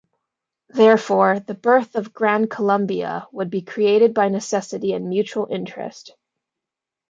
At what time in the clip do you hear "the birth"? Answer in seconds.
1.39-1.93